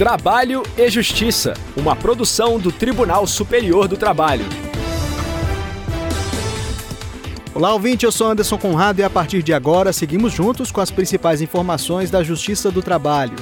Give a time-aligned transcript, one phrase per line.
[0.00, 4.46] Trabalho e Justiça, uma produção do Tribunal Superior do Trabalho.
[7.54, 10.90] Olá, ouvinte, eu sou Anderson Conrado e a partir de agora seguimos juntos com as
[10.90, 13.36] principais informações da Justiça do Trabalho.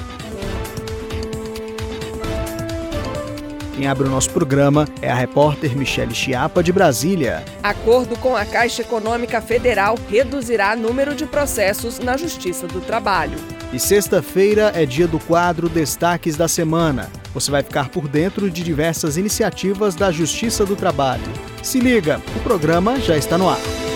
[3.79, 7.45] Quem abre o nosso programa é a repórter Michele Chiapa, de Brasília.
[7.63, 13.37] Acordo com a Caixa Econômica Federal reduzirá número de processos na Justiça do Trabalho.
[13.71, 17.09] E sexta-feira é dia do quadro Destaques da Semana.
[17.33, 21.23] Você vai ficar por dentro de diversas iniciativas da Justiça do Trabalho.
[21.63, 23.88] Se liga, o programa já está no ar.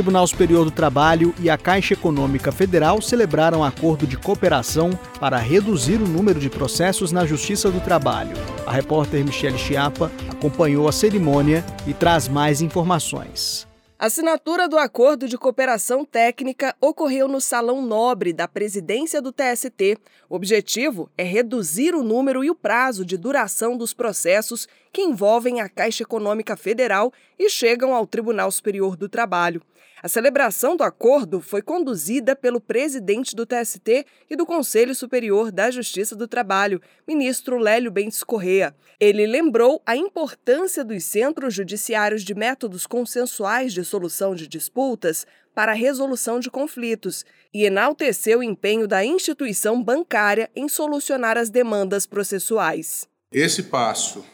[0.00, 6.00] Tribunal Superior do Trabalho e a Caixa Econômica Federal celebraram acordo de cooperação para reduzir
[6.00, 8.34] o número de processos na Justiça do Trabalho.
[8.66, 13.68] A repórter Michele Chiapa acompanhou a cerimônia e traz mais informações.
[13.98, 19.98] A assinatura do acordo de cooperação técnica ocorreu no Salão Nobre da presidência do TST.
[20.30, 25.60] O objetivo é reduzir o número e o prazo de duração dos processos que envolvem
[25.60, 29.62] a Caixa Econômica Federal e chegam ao Tribunal Superior do Trabalho.
[30.02, 35.70] A celebração do acordo foi conduzida pelo presidente do TST e do Conselho Superior da
[35.70, 38.74] Justiça do Trabalho, ministro Lélio Bentes Correa.
[38.98, 45.72] Ele lembrou a importância dos centros judiciários de métodos consensuais de solução de disputas para
[45.72, 52.06] a resolução de conflitos e enalteceu o empenho da instituição bancária em solucionar as demandas
[52.06, 53.06] processuais.
[53.30, 54.24] Esse passo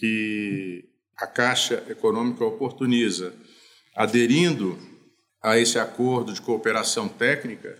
[0.00, 3.34] que a Caixa Econômica oportuniza,
[3.94, 4.78] aderindo
[5.42, 7.78] a esse acordo de cooperação técnica,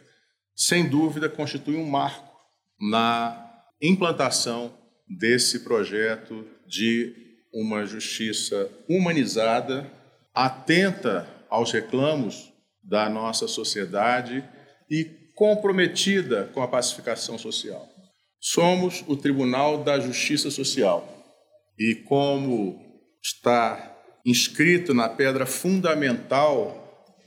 [0.54, 2.30] sem dúvida constitui um marco
[2.78, 4.70] na implantação
[5.08, 7.14] desse projeto de
[7.54, 9.90] uma justiça humanizada,
[10.34, 14.44] atenta aos reclamos da nossa sociedade
[14.90, 15.04] e
[15.34, 17.88] comprometida com a pacificação social.
[18.38, 21.19] Somos o Tribunal da Justiça Social
[21.80, 22.78] e, como
[23.22, 26.76] está inscrito na pedra fundamental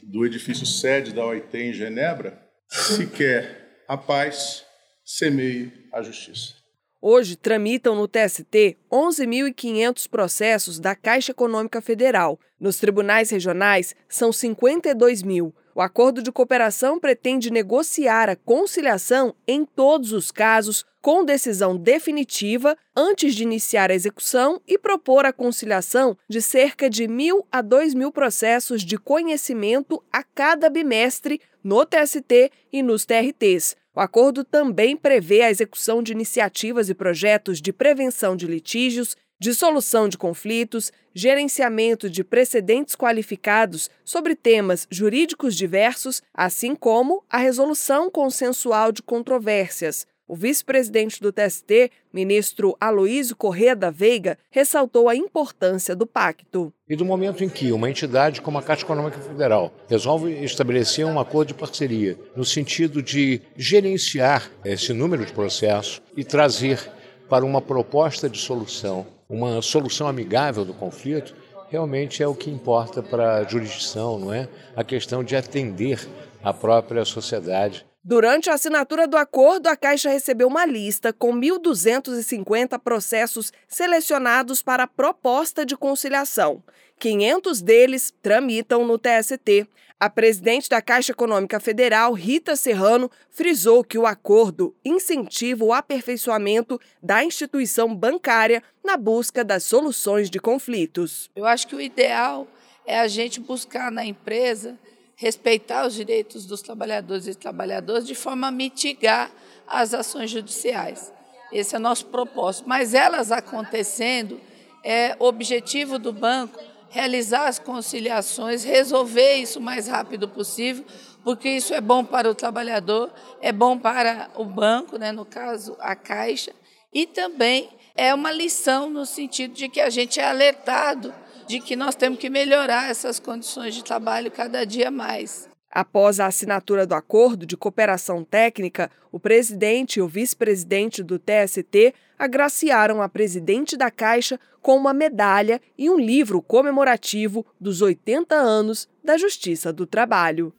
[0.03, 4.63] do edifício sede da OIT em Genebra, se quer a paz,
[5.03, 6.53] semeie a justiça.
[7.01, 12.39] Hoje tramitam no TST 11.500 processos da Caixa Econômica Federal.
[12.59, 15.53] Nos tribunais regionais, são 52 mil.
[15.75, 22.77] O acordo de cooperação pretende negociar a conciliação em todos os casos com decisão definitiva
[22.95, 27.93] antes de iniciar a execução e propor a conciliação de cerca de mil a dois
[27.93, 33.75] mil processos de conhecimento a cada bimestre no TST e nos TRTs.
[33.95, 39.53] O acordo também prevê a execução de iniciativas e projetos de prevenção de litígios, de
[39.53, 48.09] solução de conflitos, gerenciamento de precedentes qualificados sobre temas jurídicos diversos, assim como a resolução
[48.09, 50.07] consensual de controvérsias.
[50.25, 56.71] O vice-presidente do TST, ministro Aloísio Corrêa da Veiga, ressaltou a importância do pacto.
[56.87, 61.19] E do momento em que uma entidade como a Caixa Econômica Federal resolve estabelecer um
[61.19, 66.79] acordo de parceria no sentido de gerenciar esse número de processos e trazer
[67.27, 71.35] para uma proposta de solução uma solução amigável do conflito,
[71.69, 74.47] realmente é o que importa para a jurisdição, não é?
[74.75, 76.07] A questão de atender
[76.43, 77.85] a própria sociedade.
[78.05, 84.85] Durante a assinatura do acordo, a Caixa recebeu uma lista com 1.250 processos selecionados para
[84.85, 86.61] proposta de conciliação.
[86.99, 89.65] 500 deles tramitam no TST.
[89.97, 96.77] A presidente da Caixa Econômica Federal, Rita Serrano, frisou que o acordo incentiva o aperfeiçoamento
[97.01, 101.31] da instituição bancária na busca das soluções de conflitos.
[101.33, 102.45] Eu acho que o ideal
[102.85, 104.77] é a gente buscar na empresa
[105.15, 109.31] respeitar os direitos dos trabalhadores e trabalhadoras de forma a mitigar
[109.67, 111.11] as ações judiciais.
[111.51, 112.67] Esse é nosso propósito.
[112.67, 114.39] Mas elas acontecendo,
[114.83, 116.59] é objetivo do banco
[116.93, 120.85] realizar as conciliações, resolver isso o mais rápido possível,
[121.23, 123.11] porque isso é bom para o trabalhador,
[123.41, 126.53] é bom para o banco, né, no caso a Caixa,
[126.93, 131.11] e também é uma lição no sentido de que a gente é alertado
[131.47, 135.49] de que nós temos que melhorar essas condições de trabalho cada dia mais.
[135.71, 141.95] Após a assinatura do acordo de cooperação técnica, o presidente e o vice-presidente do TST
[142.17, 148.87] agraciaram a presidente da Caixa com uma medalha e um livro comemorativo dos 80 anos
[149.03, 150.53] da Justiça do Trabalho.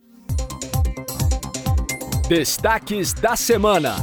[2.29, 3.97] Destaques da semana.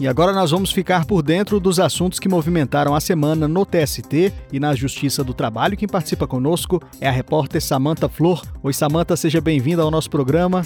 [0.00, 4.32] E agora nós vamos ficar por dentro dos assuntos que movimentaram a semana no TST
[4.52, 5.76] e na Justiça do Trabalho.
[5.76, 8.40] Quem participa conosco é a repórter Samanta Flor.
[8.62, 10.64] Oi, Samanta, seja bem-vinda ao nosso programa.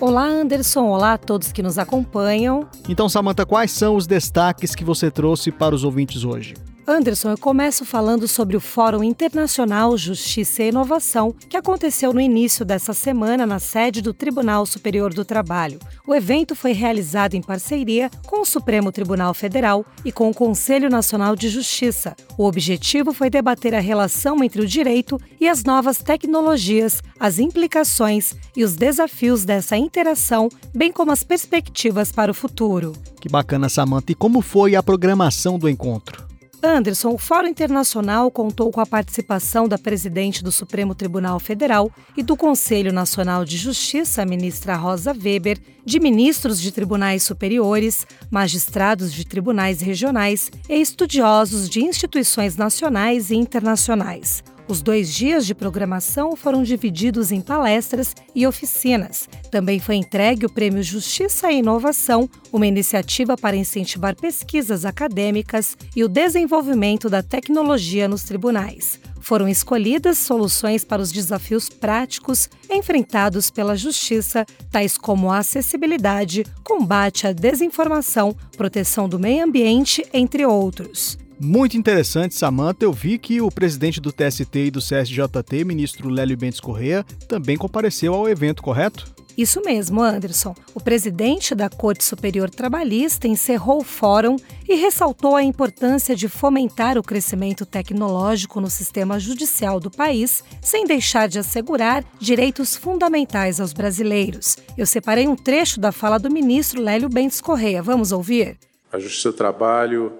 [0.00, 0.86] Olá, Anderson.
[0.86, 2.68] Olá a todos que nos acompanham.
[2.88, 6.54] Então, Samanta, quais são os destaques que você trouxe para os ouvintes hoje?
[6.90, 12.64] Anderson, eu começo falando sobre o Fórum Internacional Justiça e Inovação, que aconteceu no início
[12.64, 15.78] dessa semana na sede do Tribunal Superior do Trabalho.
[16.06, 20.88] O evento foi realizado em parceria com o Supremo Tribunal Federal e com o Conselho
[20.88, 22.16] Nacional de Justiça.
[22.38, 28.34] O objetivo foi debater a relação entre o direito e as novas tecnologias, as implicações
[28.56, 32.94] e os desafios dessa interação, bem como as perspectivas para o futuro.
[33.20, 34.10] Que bacana, Samanta.
[34.10, 36.27] E como foi a programação do encontro?
[36.62, 42.22] Anderson, o Fórum Internacional contou com a participação da presidente do Supremo Tribunal Federal e
[42.22, 49.24] do Conselho Nacional de Justiça, ministra Rosa Weber, de ministros de tribunais superiores, magistrados de
[49.24, 54.42] tribunais regionais e estudiosos de instituições nacionais e internacionais.
[54.68, 59.26] Os dois dias de programação foram divididos em palestras e oficinas.
[59.50, 66.04] Também foi entregue o Prêmio Justiça e Inovação, uma iniciativa para incentivar pesquisas acadêmicas e
[66.04, 69.00] o desenvolvimento da tecnologia nos tribunais.
[69.22, 77.26] Foram escolhidas soluções para os desafios práticos enfrentados pela justiça, tais como a acessibilidade, combate
[77.26, 81.16] à desinformação, proteção do meio ambiente, entre outros.
[81.40, 82.84] Muito interessante, Samanta.
[82.84, 87.56] Eu vi que o presidente do TST e do CSJT, ministro Lélio Bentes Correa, também
[87.56, 89.18] compareceu ao evento, correto?
[89.38, 90.52] Isso mesmo, Anderson.
[90.74, 94.34] O presidente da Corte Superior Trabalhista encerrou o fórum
[94.68, 100.86] e ressaltou a importância de fomentar o crescimento tecnológico no sistema judicial do país, sem
[100.86, 104.56] deixar de assegurar direitos fundamentais aos brasileiros.
[104.76, 107.80] Eu separei um trecho da fala do ministro Lélio Bentes Correia.
[107.80, 108.58] Vamos ouvir?
[108.92, 110.12] A Justiça do Trabalho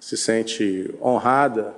[0.00, 1.74] se sente honrada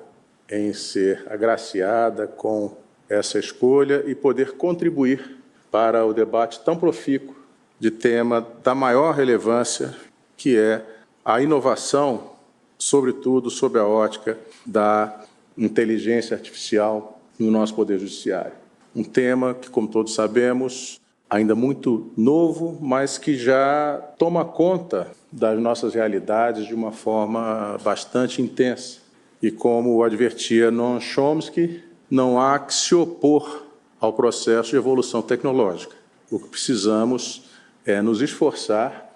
[0.49, 2.77] em ser agraciada com
[3.09, 5.39] essa escolha e poder contribuir
[5.71, 7.35] para o debate tão profícuo
[7.81, 9.95] de tema da maior relevância,
[10.37, 10.85] que é
[11.25, 12.31] a inovação,
[12.79, 15.25] sobretudo sob a ótica da
[15.59, 18.53] inteligência artificial no nosso Poder Judiciário.
[18.95, 21.01] Um tema que, como todos sabemos,
[21.33, 28.43] ainda muito novo, mas que já toma conta das nossas realidades de uma forma bastante
[28.43, 28.99] intensa.
[29.41, 33.65] E como advertia Noam Chomsky, não há que se opor
[33.99, 35.97] ao processo de evolução tecnológica.
[36.31, 37.45] O que precisamos
[37.87, 39.11] é nos esforçar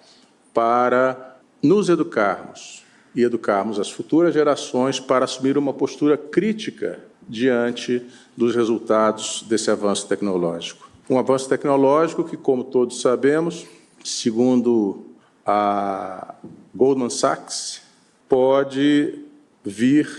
[0.51, 2.83] para nos educarmos
[3.13, 6.99] e educarmos as futuras gerações para assumir uma postura crítica
[7.29, 8.03] diante
[8.35, 10.86] dos resultados desse avanço tecnológico.
[11.09, 13.65] Um avanço tecnológico que, como todos sabemos,
[14.03, 15.05] segundo
[15.45, 16.35] a
[16.75, 17.81] Goldman Sachs,
[18.27, 19.17] pode
[19.63, 20.09] vir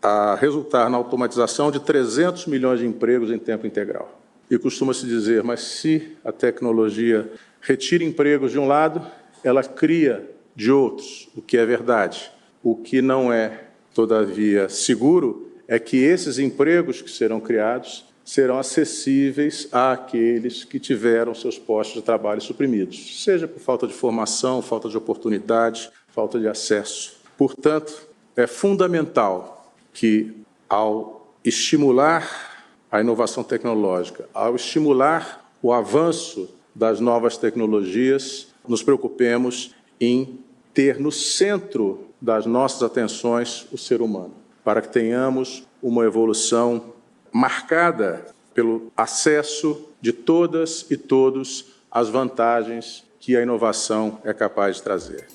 [0.00, 4.16] a resultar na automatização de 300 milhões de empregos em tempo integral.
[4.48, 7.28] E costuma-se dizer, mas se a tecnologia
[7.60, 9.04] retira empregos de um lado,
[9.42, 12.30] ela cria de outros, o que é verdade.
[12.62, 19.66] O que não é, todavia, seguro é que esses empregos que serão criados serão acessíveis
[19.72, 24.98] àqueles que tiveram seus postos de trabalho suprimidos, seja por falta de formação, falta de
[24.98, 27.16] oportunidade, falta de acesso.
[27.38, 30.36] Portanto, é fundamental que,
[30.68, 40.38] ao estimular a inovação tecnológica, ao estimular o avanço das novas tecnologias, nos preocupemos em
[40.74, 46.97] ter no centro das nossas atenções o ser humano, para que tenhamos uma evolução
[47.32, 54.82] marcada pelo acesso de todas e todos às vantagens que a inovação é capaz de
[54.82, 55.26] trazer.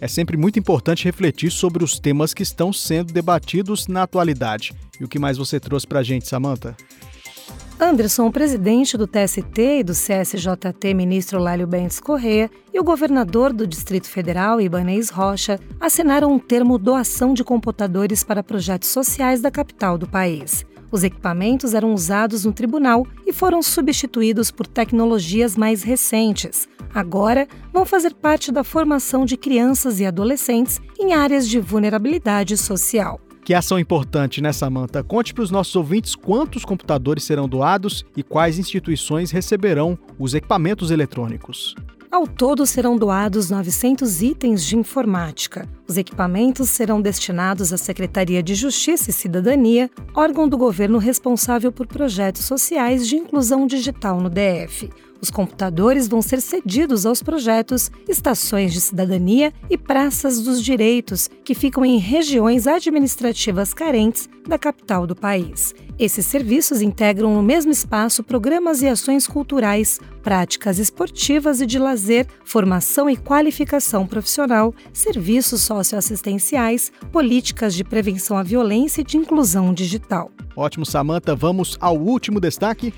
[0.00, 4.72] É sempre muito importante refletir sobre os temas que estão sendo debatidos na atualidade.
[5.00, 6.76] E o que mais você trouxe para a gente, Samantha?
[7.80, 13.52] Anderson, o presidente do TST e do CSJT, ministro Lálio Bentes Corrêa, e o governador
[13.52, 19.50] do Distrito Federal, Ibanez Rocha, assinaram um termo doação de computadores para projetos sociais da
[19.50, 20.66] capital do país.
[20.90, 26.68] Os equipamentos eram usados no tribunal e foram substituídos por tecnologias mais recentes.
[26.94, 33.20] Agora, vão fazer parte da formação de crianças e adolescentes em áreas de vulnerabilidade social.
[33.44, 35.02] Que ação importante, né, Samanta?
[35.02, 40.90] Conte para os nossos ouvintes quantos computadores serão doados e quais instituições receberão os equipamentos
[40.90, 41.74] eletrônicos.
[42.10, 45.68] Ao todo serão doados 900 itens de informática.
[45.86, 51.86] Os equipamentos serão destinados à Secretaria de Justiça e Cidadania, órgão do governo responsável por
[51.86, 54.88] projetos sociais de inclusão digital no DF.
[55.20, 61.54] Os computadores vão ser cedidos aos projetos Estações de Cidadania e Praças dos Direitos, que
[61.54, 65.74] ficam em regiões administrativas carentes da capital do país.
[65.98, 72.26] Esses serviços integram no mesmo espaço programas e ações culturais, práticas esportivas e de lazer,
[72.44, 80.30] formação e qualificação profissional, serviços socioassistenciais, políticas de prevenção à violência e de inclusão digital.
[80.54, 81.34] Ótimo, Samanta.
[81.34, 82.94] Vamos ao último destaque.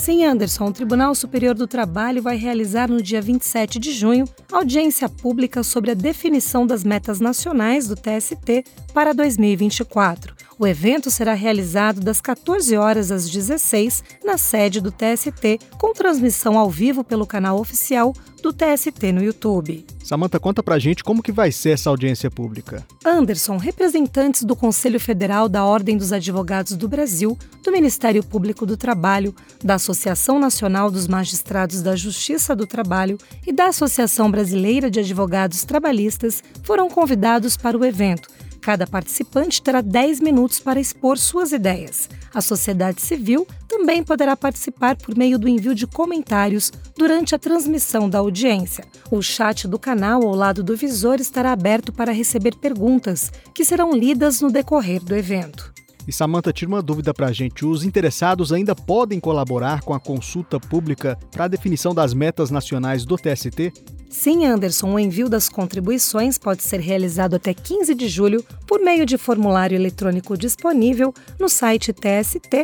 [0.00, 5.10] Sim, Anderson, o Tribunal Superior do Trabalho vai realizar no dia 27 de junho audiência
[5.10, 8.64] pública sobre a definição das metas nacionais do TST
[8.94, 10.39] para 2024.
[10.60, 16.58] O evento será realizado das 14 horas às 16 na sede do TST, com transmissão
[16.58, 18.12] ao vivo pelo canal oficial
[18.42, 19.86] do TST no YouTube.
[20.04, 22.86] Samanta, conta pra gente como que vai ser essa audiência pública.
[23.02, 28.76] Anderson, representantes do Conselho Federal da Ordem dos Advogados do Brasil, do Ministério Público do
[28.76, 35.00] Trabalho, da Associação Nacional dos Magistrados da Justiça do Trabalho e da Associação Brasileira de
[35.00, 38.28] Advogados Trabalhistas foram convidados para o evento
[38.60, 42.08] Cada participante terá 10 minutos para expor suas ideias.
[42.32, 48.08] A sociedade civil também poderá participar por meio do envio de comentários durante a transmissão
[48.08, 48.84] da audiência.
[49.10, 53.92] O chat do canal ao lado do visor estará aberto para receber perguntas, que serão
[53.92, 55.72] lidas no decorrer do evento.
[56.06, 60.00] E Samanta, tira uma dúvida para a gente: os interessados ainda podem colaborar com a
[60.00, 63.72] consulta pública para a definição das metas nacionais do TST?
[64.10, 69.06] Sim, Anderson, o envio das contribuições pode ser realizado até 15 de julho por meio
[69.06, 72.60] de formulário eletrônico disponível no site tst.jus.br.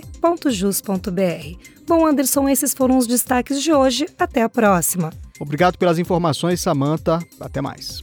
[1.87, 4.07] Bom, Anderson, esses foram os destaques de hoje.
[4.19, 5.13] Até a próxima.
[5.39, 7.21] Obrigado pelas informações, Samanta.
[7.39, 8.03] Até mais.